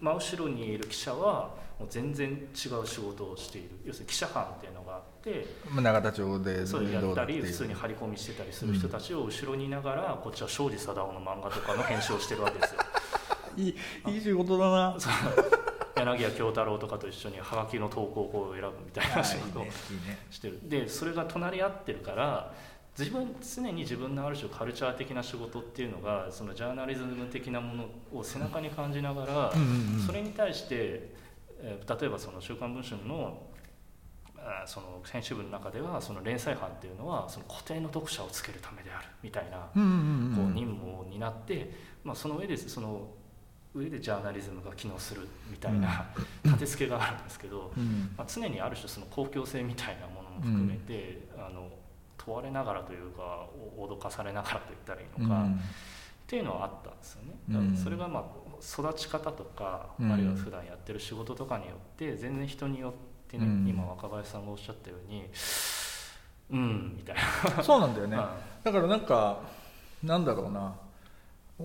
[0.00, 3.68] 真後ろにいる記者はもう全然違う仕事をしている。
[3.84, 12.80] 要するに記者班っていうのがあってまあ永田町でそうやったり普通に張り込みしてたりする人たちを後ろにいながらこっちは庄司貞夫の漫画とかの編集をしてるわけですよ。
[13.56, 13.76] いい
[14.08, 14.96] いい仕事だな。
[14.98, 15.12] そう。
[15.94, 19.66] 柳家京太郎とかと一緒にハガキの投稿を選ぶみたいな仕事を
[20.30, 20.58] してる。
[20.68, 22.52] でそれが隣り合ってるから
[22.98, 30.00] 自分常に自分のある種カルチャー的な仕事っていうのがそのジャーナリズム的なものを背中に感じながら、うんうんうん。
[30.00, 33.46] それに対して、えー例えばその「週刊文春の」
[34.36, 39.78] あーその編集部の中ではその連載班っていうのはその固定の読者をつけるためであるみたいなこう
[40.52, 43.06] 任務を担って、まあ、その上でその
[43.74, 46.06] 上でジャーナリズムが機能するみたいな
[46.44, 48.12] 立て付けがあるんですけど、うん。
[48.16, 51.70] まあ、常にある種その公共性みたいなものも含めて、あの
[52.18, 55.48] 問われながらというかお脅かされながらと言ったらいいのか、っ
[56.26, 57.34] ていうのはあったんですよね。
[57.48, 58.24] だからそれがまあ
[58.60, 60.12] 育ち方とか、うん。
[60.12, 62.92] あるいは普段やってる仕事とかによって全然人によっ
[63.28, 63.66] てね、うん。
[63.66, 65.30] 今若林さんがおっしゃったように
[66.50, 67.16] うんみたい
[67.56, 67.62] な。
[67.62, 68.16] そうなんだよね。
[68.16, 68.22] うん。
[68.64, 69.40] だからなんか
[70.02, 70.74] なんだろうな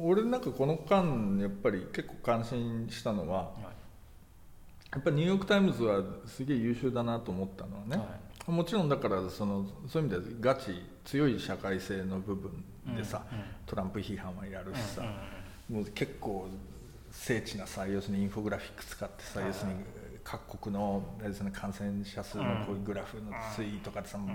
[0.04, 3.64] 俺なんかこの間やっぱり結構感心したのははい。
[4.94, 8.52] やっぱりニューヨーク・タイムズはすげえ優秀だなと思ったのはね、はい。
[8.52, 12.64] もちろんだからそのそういう意味ではガチ強い社会性の部分
[12.96, 13.46] でさ、うんうん。
[13.66, 15.14] トランプ批判はやるしさ、うんうん
[15.68, 16.48] もう結構
[17.12, 19.50] 精緻なさ要するにインフォグラフィック使ってさ、はい。
[19.50, 19.80] 要するに
[20.24, 24.30] 各国の要するに感染者数のこういうグラフの推移とかでさ、もう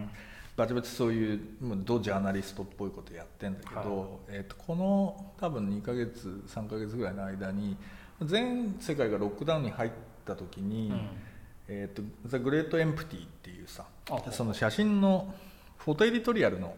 [0.57, 1.41] バチバチそういう
[1.85, 4.09] ドジャーナリストっぽいことやってんだけど、はい。
[4.29, 7.77] えー、とこの多分2ヶ月3ヶ月ぐらいの間に
[8.23, 9.91] 全世界がロックダウンに入っ
[10.27, 11.09] た時にうん
[11.69, 15.35] 「えー、とザ・グレート・エンプティ」っていうさあその写真の
[15.79, 16.77] photo editorial の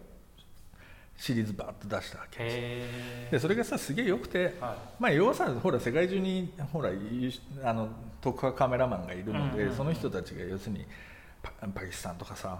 [1.16, 2.38] シリーズバーッと出したわけ。
[2.40, 7.88] へでそれがさすげえよくて、はまあ、要はさほら世界中にほらあの
[8.20, 10.86] 特派カメラマンがいるので、その人たちが要するに
[11.44, 12.58] パパキスタンとかさ、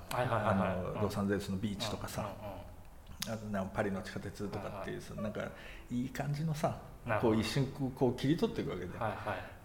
[1.01, 2.29] ロサンゼルスのビーチとかさ、
[3.27, 5.41] あとなんかパリの地下鉄とかっていうさ、なんか
[5.91, 6.77] いい感じのさ
[7.21, 7.67] こう一瞬
[7.97, 8.91] こう切り取っていくわけで、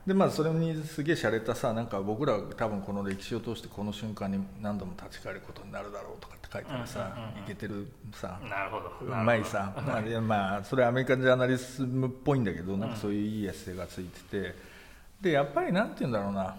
[0.07, 9.05] でまあそれにすげえ洒落たさなんか僕らは多分この歴史を通してこの瞬間に何度も立ち返ることになるだろうとかって書いてあるさ、いけてるさなるほど。
[9.05, 14.79] うまいさ、まあ、でまあそれはアメリカンジャーナリズムっぽいんだけどなんかそういういいエッセイがついてて。
[15.19, 16.55] でやっぱりなんて言うんだろうな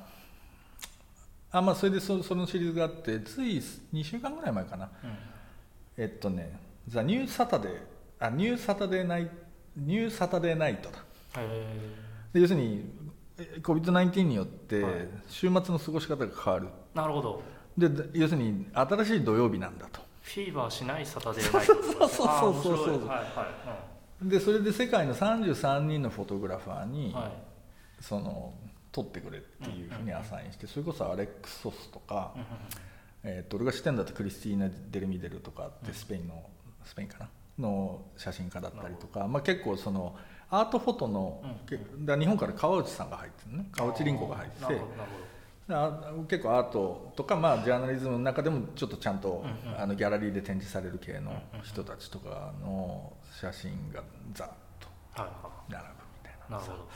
[1.53, 4.91] あまあそれでそそのシリーズがあってつい2週間ぐらい前かな。
[5.03, 5.11] うん。
[5.97, 6.59] えっとね
[6.89, 7.81] 「ザ・ニューサタデー」
[8.21, 9.31] あニューサタデーナイ
[9.77, 10.99] ニューサタデーナイトだ。
[11.39, 11.77] へ
[12.33, 12.85] で要するに
[13.39, 15.09] え COVID-19 によってはい。
[15.29, 16.67] 週末の過ごし方が変わる。
[16.95, 17.43] ーなるほど。
[17.77, 20.01] で要するに新しい土曜日なんだと。
[20.23, 21.73] フィーバーしないサタデーナイト。
[21.73, 22.77] ってことですねあーそうそうそう。
[22.77, 23.09] そう面白い。
[23.09, 23.91] はいは
[24.23, 27.33] でそれで世界の33人のフォトグラファーに、いうんはい。
[28.03, 28.53] その
[28.93, 32.35] 撮ってくれっていうふうにアサインしてそれこそアレックス・ソスとか、
[33.23, 36.43] えー、と俺が知ってんだとクリスティーナ・デルミデルとかってスペインの、
[36.85, 37.29] スペインかな？
[37.59, 40.17] の写真家だったりとか、まあ、結構その
[40.49, 43.67] アートフォトの、日本から川内さんが入ってるね。
[43.73, 44.63] 川内凛子が入って
[45.69, 45.89] な
[46.29, 49.45] て結構アートとか、まあ、ジャーナリズムの中でもちょっとちゃんと、
[49.79, 54.49] あのギャラリーで展示される系の人たちとかの写真がザッ
[54.81, 55.35] と並ぶ
[55.69, 56.57] みたいな。
[56.57, 56.89] いなるほど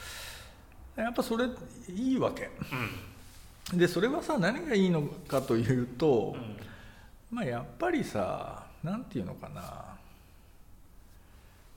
[0.97, 1.47] やっぱそれ
[1.89, 2.51] いいわけ。
[3.73, 3.79] うん。
[3.79, 7.37] でそれはさ何がいいのかというと、うん。
[7.37, 9.85] まあやっぱりさなんていうのかな。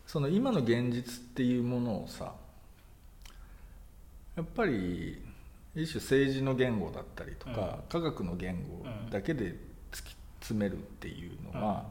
[0.06, 2.32] その今の現実っていうものをさ
[4.38, 5.22] やっぱり
[5.76, 9.56] 一種政治の言語だったりとか、科学の言語だけで
[9.92, 11.86] 突き詰めるっていうのは、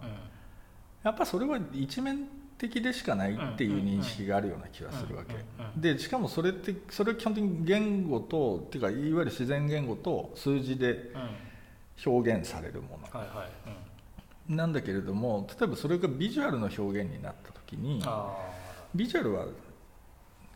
[1.04, 2.26] やっぱそれは一面
[2.58, 5.34] 的でしかないっていう認識があるような気がするわけ。
[5.76, 11.12] でしかもそれってそれは基本的に言語とっていうかいわゆる自然言語と数字で
[12.04, 13.08] 表現されるもの
[14.48, 18.02] なんだけれども例えばそれがビジュアルの表現になった時に
[18.94, 19.46] ビジュアルは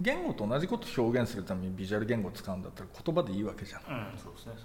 [0.00, 3.80] 言語と同じことを表現するためにビジュアル言語を使うんだったら言葉でいいわけじゃん、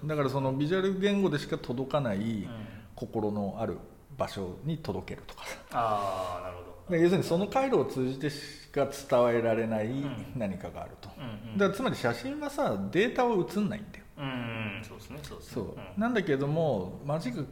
[0.02, 2.48] うん、だからそのビジュアル言語でしか届かない
[2.95, 3.78] 心のある
[4.17, 5.43] 場所に届けるとか。
[5.71, 6.95] ああなるほど。
[6.95, 9.89] 要するにその回路を通じてしか伝えられない
[10.36, 15.54] 何かがあると、うんうん、だつまり写真はさデータは写んないんだよ、うんうん、そうですねそうですね。
[15.54, 15.62] そ
[15.97, 17.47] う、なんだけどもマジック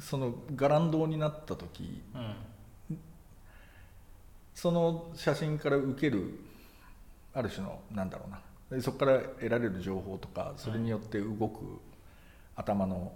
[0.00, 2.18] その伽藍堂になった時、う
[2.92, 2.98] ん。
[4.54, 6.40] その写真から受ける
[7.34, 8.80] ある種のなんだろうな。
[8.80, 11.78] そこから得られる情報とかそれによって動く
[12.56, 13.12] 頭の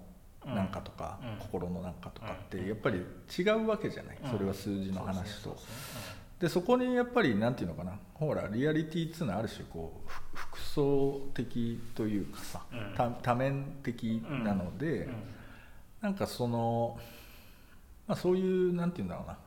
[0.46, 3.04] なんかとか、心のなんかとかってやっぱり
[3.36, 4.18] 違うわけじゃない。
[4.30, 5.56] それは数字の話と。
[6.38, 7.98] でそこにやっぱりなんていうのかな。
[8.14, 12.62] ほらリアリティっつうのはある種こう複層的というかさ、
[13.22, 15.08] 多面的なので、
[16.00, 16.98] なんかその、
[18.06, 19.38] まあ、そういうなんていうんだろうな。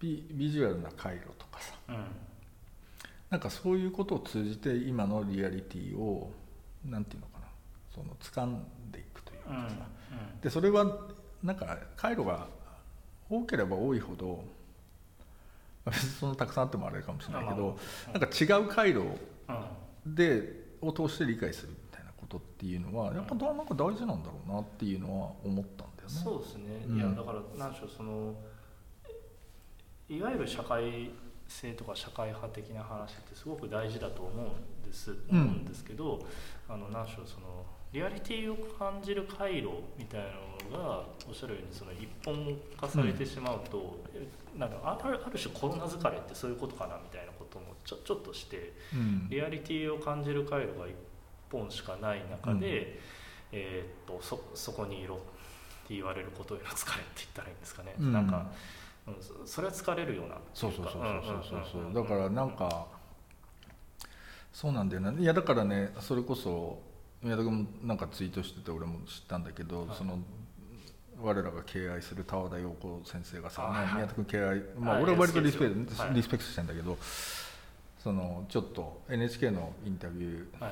[0.00, 1.96] ビビジュアルな回路とかさ、うん、
[3.30, 6.30] なんかそういうことを通じて今のリアリティを
[6.84, 7.44] なんていうのかな。
[7.94, 9.70] その掴んでいくというかさ、うんうん、
[10.42, 10.98] でそれは
[11.42, 12.46] なんか回路が
[13.28, 14.44] 多ければ多いほど
[16.18, 17.78] そのたくさんあってもあれかもしれないけど、
[18.12, 19.02] なんか違う回路
[20.06, 26.14] で、を通して理解するみたいなことっていうのはやっぱなんか大事なんだろうなっていうのは思ったんだよね。
[26.22, 28.34] そうですね、いやだから何でしょうその
[30.08, 31.10] いわゆる社会
[31.48, 36.26] 性とか社会派的な話ってすごく大事だと思うんです、思うんですけど
[36.68, 37.64] あの何でしょうその
[37.94, 43.96] リアリティを感じる回路みたいなのがおっしゃるようにその一本化されてしまうと、
[44.52, 50.94] うん、なんかあるある種コロナ疲れってそういうことかなみたいなこともちょちょっとして、うん、リアリティを感じる回路が一
[51.52, 52.64] 本しかない中で、うん、
[53.52, 55.18] えー、っとそそこにいろっ
[55.86, 57.94] て言われることへの疲れって言ったらいいんですかね。
[58.00, 58.50] なんか
[59.06, 60.36] うん、それは疲れるような。
[60.52, 61.94] そうそうそうそうそうそう。
[61.94, 62.86] だからなんか
[64.52, 66.78] そうなんだよねいやだからねそれこそ
[67.24, 70.18] 宮田君もなんかツイートしてて俺も知ったんだけど、はい、その
[71.20, 75.68] 我らが敬愛する田和田陽子先生がさ、ね、宮田君敬愛、まあ、俺は割とリスペ,、
[76.12, 76.96] リスペクトしてんだけど、
[77.98, 80.70] そのちょっと NHK のインタビュー、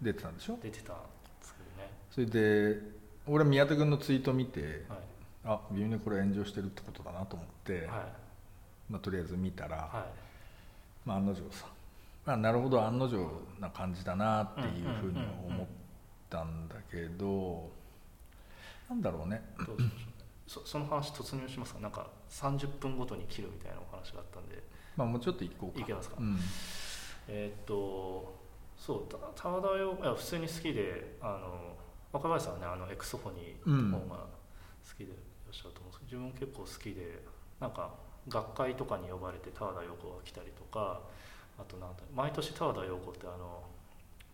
[0.00, 0.58] 出てたんでしょ？
[0.62, 1.00] 出てたんで
[1.42, 1.90] すけどね。
[2.10, 2.80] それで
[3.26, 4.98] 俺宮田君のツイート見て、はい。
[5.44, 7.82] あ微妙にこれ炎上してるってことだなと思って、はい、
[8.88, 11.66] まあ、とりあえず見たら、はい、まあ、案の定さ、
[12.24, 13.16] まあ、なるほど案の定
[13.60, 14.68] な感じだなっていう
[15.00, 15.66] ふうに思っ
[16.30, 17.70] たんだけど、
[18.88, 19.42] なんだろうね。
[20.46, 21.80] そその話突入しますか？
[21.80, 24.62] なんか30分ごとに切るみたいなお話があったんで。
[24.96, 25.80] まあもうちょっと行こうか。
[25.80, 26.38] いけますか、うん、
[27.28, 28.38] えー、っと
[28.76, 31.76] そう田和田よいや普通に好きであの
[32.12, 34.26] 若林さんはねあのエクソフォニーの方が好
[34.96, 35.12] きで、
[35.52, 37.22] っしゃると思うんですけど自分結構好きで
[37.60, 37.94] なんか
[38.28, 41.00] 学会とかに呼ばれて田和田陽子が来たりとか
[41.58, 43.62] あとなんだ毎年田和田陽子ってあの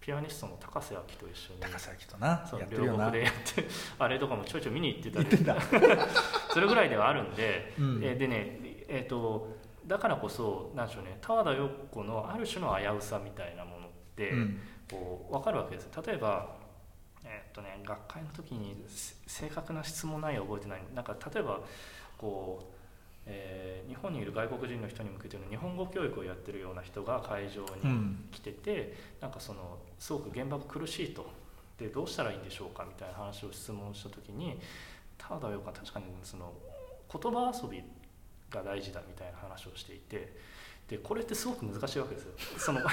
[0.01, 5.59] ピアニストの高瀬明と一緒に高瀬明となそう両国でやって あれとかもちょいちょい見に行ってたり
[6.51, 16.57] それぐらいではあるんで、うん、えでねえっ、ー、とだからこそなんでしょうね田和田陽子のある種の危うさみたいなものって、うん、こう分かるわけです例えば
[17.25, 18.85] えー、っとね学会の時に
[19.27, 20.83] 正確な質問内容覚えてない。
[20.95, 21.61] なんか例えば
[22.17, 22.78] こう、
[23.31, 31.31] えー、日本にいる外国人の人に向けての日本語教育をやってるような人が会場に来てて、うん、なんかそのすごく現場が苦しいと
[31.79, 34.59] でどうしたらいいんでしょうかみたいな話を質問した時に
[35.17, 36.53] ただよか確かにその
[37.13, 37.83] 言葉遊び
[38.51, 40.58] が大事だみたいな話をしていて。
[40.89, 42.33] でこれってすごく難しいわけですよ。
[42.57, 42.81] その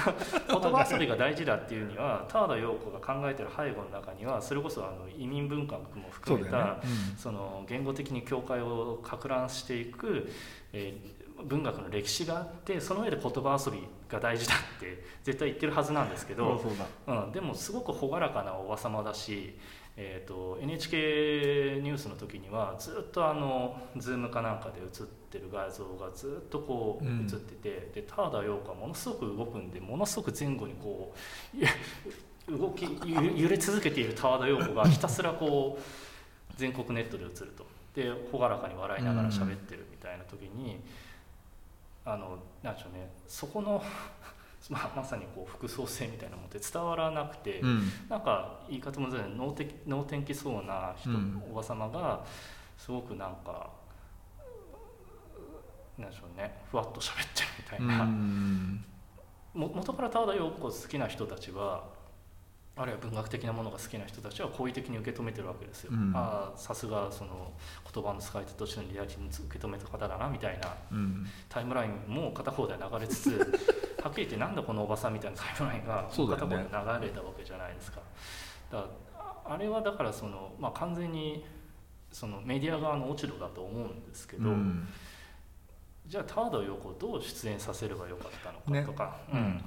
[0.50, 6.52] 言葉遊びが大事だっていうには田和田陽子が考えてる背後の中にはそれこそあの移民文化も含めた
[6.84, 6.94] そ、ね。
[7.12, 10.30] うん、その言語的に境界をか乱していく、
[10.74, 16.62] えー、文学の歴史があってその上で言葉遊びが大事だって絶対言ってるはずなんですけど、
[17.08, 19.58] うん、でもすごく朗らかなおば様だし
[19.98, 24.88] えーと、NHK ニュースの時にはずっとあの Zoom かなんかで映っ
[25.32, 31.14] てる画像がずっとこう映ってて、うん、で田田陽子はものすごく動くんでものすごく前後にこ
[32.48, 37.66] う 動き揺れ続けている田田陽子がひたすらこう全国ネットで映ると。
[37.96, 40.82] で朗らかに笑いながら喋ってるみたいな時に、
[42.06, 43.82] うん、あのなんでしょうねそこの
[44.70, 47.92] まあ、まさにこう複層性みたいなものって伝わらなくて、うん。
[48.10, 51.44] なんか言い方もずれない能天能天気そうな人、うん。
[51.52, 52.26] おば様が
[52.78, 53.70] すごくなんか
[55.98, 56.62] なんでしょうね。
[56.72, 58.86] ふわっと喋ってるみたいな、うん。
[59.54, 61.84] も元から田田陽子好きな人たちは
[62.78, 65.92] あるいは文学的なものが好きな人たちは好意的に受け止めてるわけですよ。
[65.94, 66.12] うん。
[66.14, 67.54] ああさすがその
[67.94, 70.76] 言葉の使い手としてのリアリティに受け止めた方だなみたいな。
[70.92, 71.26] うん。
[71.48, 73.40] タイムラインも片方で流れつつ
[74.04, 78.02] はっきり言ってなんだこのおばさんみたいなタイムラインが片方で流れたわけじゃないですか。
[78.70, 81.46] だからああれはだからその、まあ、完全に
[82.12, 84.88] そのメディア側の落ち度だと思うんですけど、うん。
[86.06, 89.64] じゃあ田和陽子をどう出演させればよかったのねかとか、うんうん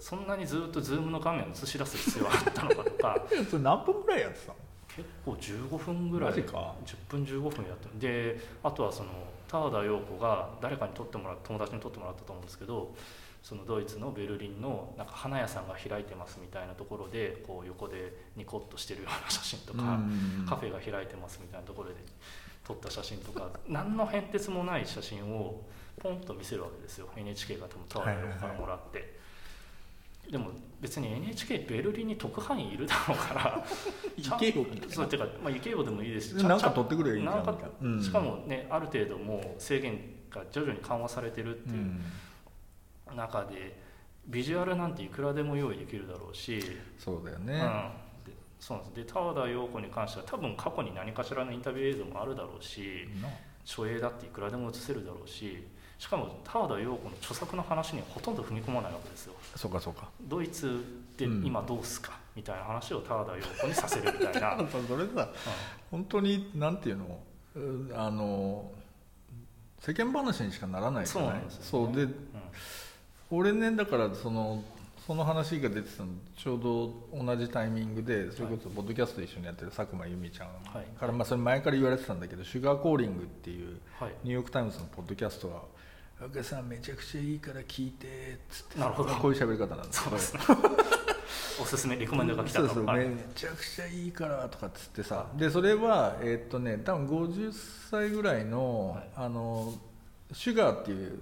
[0.00, 3.26] そんなにずっとズームの画面を映し出す必要があったのかとか。
[3.32, 4.54] え それ何分ぐらいやってたの？
[4.96, 6.30] 結構15分ぐらい。
[6.30, 6.74] マジか。
[6.84, 9.10] 10分15分やってであとはその
[9.46, 12.94] 田和陽子が誰かに撮ってもらった友達に撮ってもらったと思うんですけど
[13.42, 21.96] そのドイツのベルリンのなんか花屋さんが開いてますみたいなところでこう横でニコッとしてるような写真とか、うんカフェが開いてますみたいなところで
[22.64, 23.48] 撮った写真とか。
[23.66, 25.62] 何の変哲もない写真を
[26.00, 27.08] ポンと見せるわけですよ。
[27.16, 29.19] NHK が多分タワーの横からもらって。
[30.30, 33.64] でも別に NHK ベルリンに特派員いるだろうから。
[34.16, 36.30] 行いなそうてか、まあ、行けよでもいいです。
[36.30, 38.02] しちゃなんか取ってくれないなうん。
[38.02, 39.98] しかもねある程度もう制限
[40.30, 41.80] が徐々に緩和されてるってういう
[43.14, 43.16] ん。
[43.16, 43.76] 中で、
[44.26, 46.62] ビジュアルなんていくらでも用意できるだろうし、
[46.98, 49.06] そうだよね、うん、でそうなんです。
[49.06, 53.28] で田和田陽子に関しては多分過去に何かしらのインタビュー映像もあるだろうしな。
[53.64, 55.66] 書影だっていくらでも映せるだろうし
[56.00, 59.34] しかも田和田陽子の著作の話にはほとんど踏み込まないわけですよ。
[59.54, 60.08] そうかそうか。
[60.22, 60.82] ドイツ
[61.18, 65.28] でうん今どうすか、みたいな話を田和田陽子にさせるみたいな、 うんそれさ
[65.90, 67.20] 本当になんていうの？
[67.54, 68.70] うあの
[69.80, 71.40] 世間話にしかならないじゃない？
[71.40, 71.94] そうですよね。
[71.94, 72.14] そうで
[73.30, 74.64] 俺ねだからその
[75.06, 80.84] その話が出てたのちょうど同じタイミングでそれこそポッドキャスト一緒にやってる佐久間由美ちゃんはい。
[80.98, 84.14] から、まあ、それ前から言われてたんだけど「シュガーコーリング」っていうはい。
[84.24, 85.62] ニューヨーク・タイムズのポッドキャストは
[86.20, 88.78] 「若さんめちゃくちゃいいから聞いて」っつって。
[88.80, 89.14] なるほど。
[89.14, 90.02] こういう喋り方なんです。
[90.02, 90.34] そうです。
[90.34, 90.40] ね
[91.60, 95.26] おすすめレコメンドが来たとそうそう、はいめちゃくちゃいいからとかっつってさ。
[95.36, 97.52] でそれはえーっとね多分50
[97.90, 99.10] 歳ぐらいの,、はい。
[99.16, 99.74] あの
[100.32, 101.20] シュガーっていう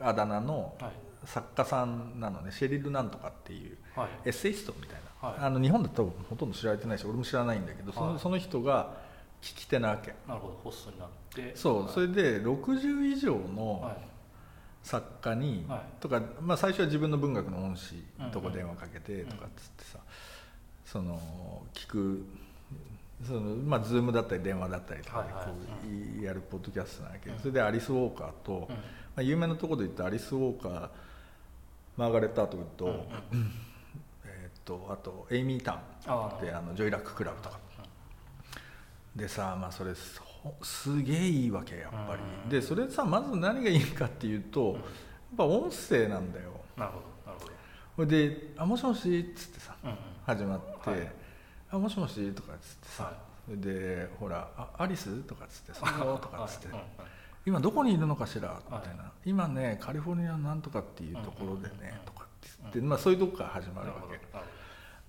[0.00, 0.92] あだ名のはい。
[1.24, 2.52] 作家さんなのね。
[2.52, 4.08] シェリルなんとかっていうはい。
[4.26, 5.38] エッセイストみたいな、はい。
[5.40, 8.18] あの日本だとほとんど知られてないし俺も知らないんだけど、そのはい。
[8.18, 8.94] その人が
[9.42, 10.14] 聞き手なわけ。
[10.26, 10.60] なるほど。
[10.64, 11.52] ホストになって。
[11.56, 11.92] そう。
[11.92, 13.96] それで60以上のはい
[14.88, 15.80] 作家に、はい。
[16.00, 19.98] とか、まあ、最初は自分の文学の恩師とこ電話かけてとかっつってさ、
[20.86, 21.20] その
[21.74, 22.24] 聞く
[23.26, 25.50] そのまあ、ズームだったり電話だったりとかでこ
[26.20, 27.38] うやるポッドキャストなわけ、うん。
[27.38, 28.76] それでアリス・ウォーカーと、ま
[29.16, 30.88] あ、有名なところで言ったアリス・ウォーカー
[31.98, 33.06] マーガレット・アトウッド、
[34.24, 36.46] えーっとあとエイミー・タンあー。
[36.46, 37.58] であの Joy Luck Club とか。
[39.14, 39.92] でさまあそれ
[40.62, 42.48] すすげえいいわけやっぱり、うん。
[42.48, 44.82] でそれさまず何がいいかっていうと、やっ
[45.36, 46.50] ぱ音声なんだよ。
[46.76, 47.44] なるほどなる
[47.96, 48.06] ほど。
[48.06, 49.96] で「あもしもし」っつってさうんうん。
[50.24, 51.12] 始まって「はい。
[51.70, 53.12] あもしもし」とかっつってさ、は
[53.52, 53.56] い。
[53.60, 56.76] で「ほらあアリス?」とかっつって「そうよ」とかっつってはい。
[56.76, 57.10] うんうん
[57.46, 64.57] 「今どこにいるのかしら?」みたいな、は今ねカリフォルニアなんとかっていうところでね」とかって言って、まあ、そういうとこから始まなるほどるわけ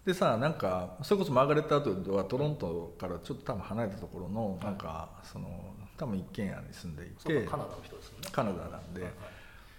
[0.06, 5.48] でさなんかそれこそマーガレット・アトウッドはトロントからちょっと多分離れたところのなんかその
[5.98, 8.30] 多分一軒家に住んでいてカナダの人ですよね。
[8.32, 9.04] カナダなんで。
[9.04, 9.12] はい。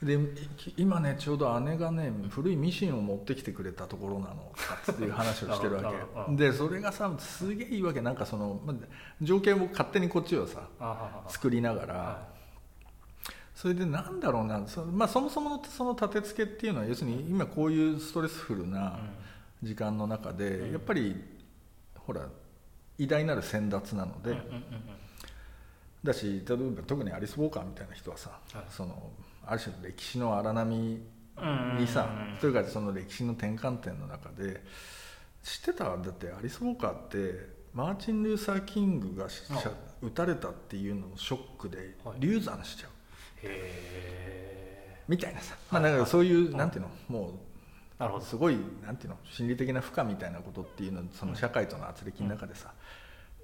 [0.02, 0.18] で
[0.56, 5.92] き今ねちょうど姉がね古いミシンを持ってきてくれたところなのとかっていう話をしてるわ
[6.28, 6.36] け。
[6.36, 8.00] でそれがさすげえいいわけ。
[8.00, 8.74] なんかそのま
[9.20, 10.62] 情景を勝手にこっちはさ
[11.28, 12.28] 作りながら、は
[13.54, 18.98] それでなんだろうなそ,、まあ、そもそものその立て付けっていうのは要するに今こういうストレスフルな
[19.62, 20.72] 時間の中で、うん。
[20.72, 21.16] やっぱり
[21.98, 22.28] ほら
[22.98, 24.62] 偉大なる先達なので、うんうんうんうん。
[26.02, 28.64] だし例えば特にアリス・ウォーカーみたいな人はさ、はい。
[28.70, 29.10] その
[29.46, 31.02] ある種の歴史の荒波
[31.36, 32.38] うんにさ、うんうん。
[32.38, 34.62] というかその歴史の転換点の中で
[35.42, 35.84] 知ってた？
[35.84, 39.28] だってアリス・ウォーカーってマーチン・ルーサー・キングが
[40.02, 42.20] 撃たれたっていうののショックではい。
[42.20, 42.90] 流産しちゃう、
[43.44, 46.54] へみたいなさ、まあ、はいだからそういう、はい。
[46.56, 46.90] なんていうの？
[47.08, 47.49] もえ
[48.00, 48.24] なるほど。
[48.24, 52.72] うすごいなんていうの心理的な負荷みたいなことっていうのその社会との圧力の中でさ、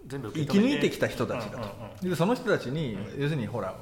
[0.06, 3.76] 全部生き抜いてきた人たちだと、でその人たちに、うん要するにほら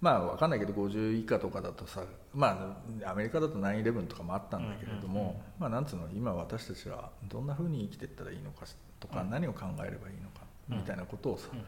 [0.00, 8.66] まあ分かんないけど50以下とかだとさまあアメリカだと9-11とかもあったんだけれども、まあなんつうの今私たちはどんなふうに生きていったらいいのか
[9.00, 11.64] とか、うん何を考えればいいのかうんみたいなことをさ、うん。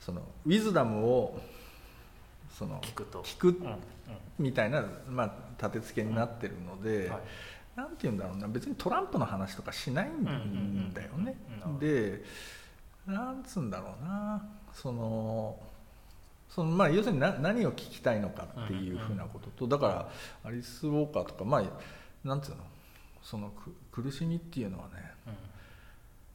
[0.00, 1.40] そのウィズダムを
[2.58, 3.22] その聞くと。
[3.22, 3.78] 聞くうんうん。
[4.38, 7.20] みたいな、まあ、立て付けになってるので、はい。
[7.76, 10.44] なんて言うんだろうな別にトランプの話とかしないんだよね。
[10.44, 11.78] うんうんうんうん。
[11.78, 12.24] で
[13.06, 14.44] なんつうんだろうな
[14.74, 15.56] その
[16.48, 20.10] そのまあ要するにな何を聞きたいのかっていうふうなこととだか
[20.42, 21.62] らアリス・ウォーカーとかまあ
[22.26, 22.56] なんつうの
[23.22, 23.50] その
[23.92, 24.94] く苦しみっていうのはね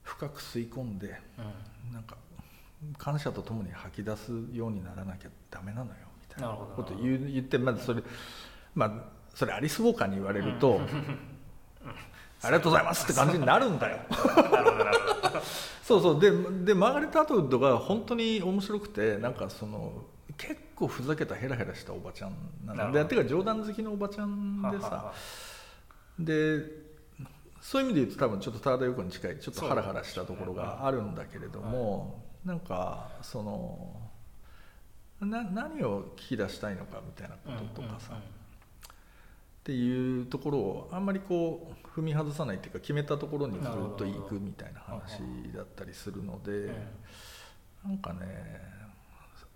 [0.03, 1.45] 深く吸い込んでうん。
[1.45, 2.15] うんなんか
[2.97, 5.95] 感謝とともに吐き出すようにならなきゃダメなのよ。
[5.95, 6.71] みたいななるほど。
[6.75, 8.03] ことを言う言ってまずそれ
[8.75, 8.91] まあ
[9.33, 10.79] それアリス・ウォーカーに言われると、
[12.41, 13.97] ありがとうございますって感じになるんだよ。
[15.83, 16.01] そう。
[16.01, 16.31] そうで
[16.65, 20.03] でマーガレット・アトウッドが本当に面白くてなんかその
[20.37, 22.31] 結構ふざけたヘラヘラしたおばちゃん
[22.65, 22.99] ななるほど。
[23.03, 24.85] のでてか冗談好きのおばちゃんでさ。
[24.87, 25.13] ははは
[26.19, 26.61] で
[27.59, 34.02] そういう意味で言うと多分ちょっと田田陽子に近いちょっとハラハラしたところがあるんだけれども、なんかその
[35.25, 38.17] な何を聞き出したいのかみたいなこととかさ、っ
[39.63, 45.21] ていうところをあんまりこう踏み外さないっていうか決めたところにずっと行くみたいな話
[45.55, 46.71] だったりするので
[47.85, 48.61] なんかね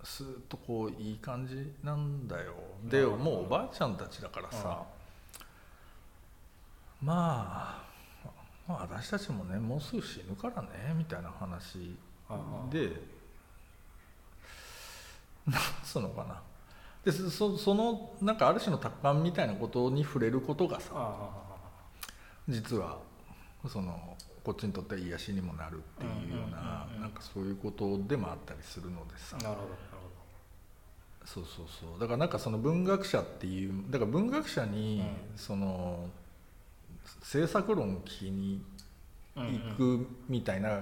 [0.03, 2.53] スーッとこういい感じなんだよ。
[2.85, 4.83] でもうおばあちゃんたちだからさ
[7.01, 7.87] まあ
[8.67, 11.97] まあ私たちもねもうすぐ死ぬからねみたいな話
[12.71, 13.16] で
[15.83, 16.41] つうのかな。
[17.03, 21.29] でそそのなんかある種の達観みたいなことに触れることがさあ
[22.49, 22.97] 実は
[23.67, 29.37] そのこっちにとっては癒しにもなるっていうようなうんうんうんうんなんかそういうことでもあったりするのでさ。
[29.39, 29.77] あなるほどなる
[31.25, 31.99] そうそうそう。
[31.99, 35.37] だからなんかその文学者っていうだから文学者にうん。
[35.37, 36.09] その
[37.21, 38.61] 制作論を聞きに
[39.35, 40.81] 行くみたいな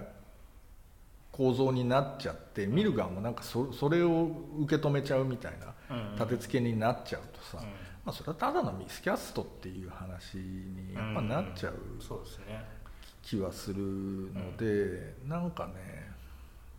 [1.35, 4.31] 構造になっちゃって見る側もなんかそそれを
[4.61, 5.53] 受け止めちゃうみたい
[5.89, 7.61] な立て付けになっちゃうとさ、
[8.05, 12.63] まあ、それはただのミスキャストっていう話にやっぱなっちゃうそうですね。
[13.21, 13.81] 気はする
[14.33, 16.09] ので、なんかね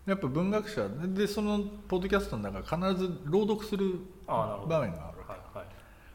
[0.07, 5.32] やっぱ文学者でそのポッドキャストの中必ず朗読する場面があるわけ。
[5.32, 5.66] はいはい。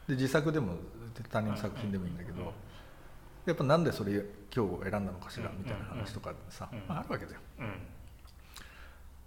[0.09, 0.73] で自作でも
[1.29, 2.53] 他人の作品でもいいんだけど、
[3.45, 4.13] やっぱなんでそれ
[4.55, 7.39] 今日選んだのかしらみたいな話とかさ、あ、あるわけだよ。
[7.59, 7.65] うん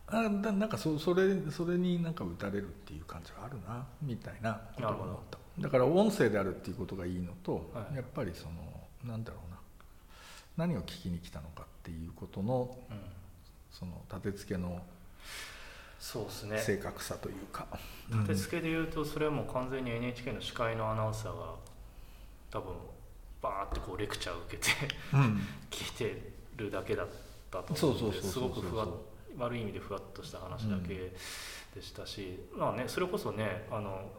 [0.06, 5.38] あだなんかそそれそれになんか打たれるっていう感じはあるなみたいなことを思った。
[5.60, 7.96] だから音声であるっていうことがいいのと、はい。
[7.96, 8.52] やっぱりその
[9.04, 9.56] なんだろうな
[10.56, 12.96] 何を聞きに来たのかっていうことのうん。
[13.70, 14.80] その立て付けの
[15.98, 16.58] そうですね。
[16.58, 17.66] 正確さというか、
[18.10, 21.54] 立て付けで言うとそれはもう完全に NHK の司会のアナウンサーが
[22.50, 22.72] 多分
[23.42, 24.70] バーってこうレクチャーを受けて
[25.12, 25.40] うん。
[25.70, 27.08] 聞いてるだけだっ
[27.50, 28.32] たとそう思ううそうそう。
[28.32, 28.88] すごくふわっ
[29.38, 31.12] 悪い意味でふわっとした話だけ
[31.74, 34.10] でしたし、まあねそれこそねあの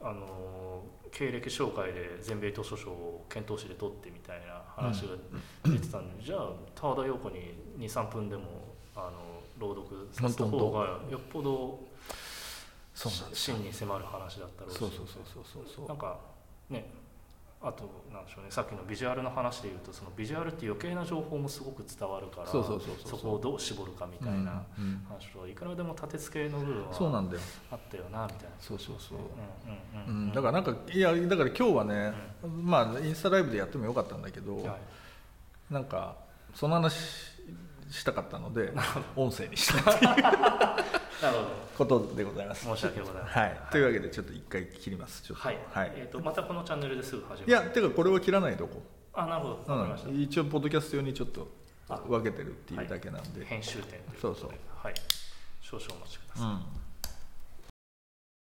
[0.00, 5.16] あの経歴紹介で全米図書賞を検討誌で取ってみたいな話が
[5.64, 8.42] 出てたんで、じゃあ田和田陽子に23分でも
[8.94, 11.80] あの朗読させた方がよっぽど
[12.94, 14.78] 真に迫る話だったろうし。
[14.78, 15.88] そうそうそうそうそうそう。
[15.88, 16.18] なんか
[16.70, 16.90] ね
[17.60, 22.62] あとなんでしょうねさっきのビジュアルの話でいうとそのビジュアルって余計な情報もすごく伝わるからそ
[23.20, 27.40] こをどう絞るかみたいなうんうん話といくらでも立て付けの部分はそうなんだよ、
[27.72, 28.50] あったよなみたいな。
[28.60, 29.18] そうそうそう。
[29.18, 32.12] うんうんうんうん、だからなんかいやだから今日はね、
[32.62, 34.78] まあインスタライブでやってもよかったんだけど、は
[35.70, 35.74] い。
[35.74, 36.16] なんか
[36.54, 37.37] その話
[37.90, 38.72] したかったので
[39.16, 41.38] 音声にしたっていうなる
[41.76, 42.66] ほことでございます。
[42.66, 42.74] ど。
[42.74, 43.42] 申し訳ございません。
[43.42, 45.22] はい、というわけでちょっと一回切ります。
[45.22, 45.48] ちょっと。
[45.48, 45.92] はい、はい。
[45.94, 48.82] えー、とまたこのチャンネルですぐ始めいやてかこれは切らないとこ。
[49.14, 49.72] あなるほど。
[49.72, 51.48] わかりました、うん、一応ポッドキャスト用にちょっと
[51.88, 54.50] あ分けてるっていうだけなんで、編集点そうそう。
[54.82, 54.94] はい。
[55.60, 56.77] 少々お待ちください、うん